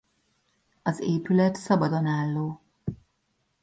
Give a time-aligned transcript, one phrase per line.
[0.83, 2.61] Az épület szabadon álló.